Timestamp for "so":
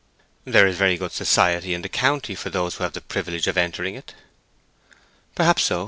5.65-5.79